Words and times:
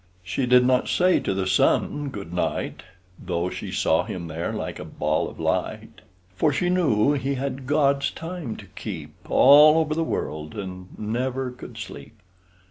She 0.23 0.47
did 0.47 0.65
not 0.65 0.87
say 0.89 1.19
to 1.19 1.31
the 1.31 1.45
sun, 1.45 2.09
"Good 2.09 2.33
night!" 2.33 2.81
Though 3.23 3.51
she 3.51 3.71
saw 3.71 4.03
him 4.03 4.29
there 4.29 4.51
like 4.51 4.79
a 4.79 4.83
ball 4.83 5.29
of 5.29 5.39
light; 5.39 6.01
For 6.35 6.51
she 6.51 6.71
knew 6.71 7.13
he 7.13 7.35
had 7.35 7.67
God's 7.67 8.09
time 8.09 8.55
to 8.55 8.65
keep 8.65 9.13
All 9.29 9.77
over 9.77 9.93
the 9.93 10.03
world 10.03 10.55
and 10.55 10.87
never 10.97 11.51
could 11.51 11.77
sleep. 11.77 12.19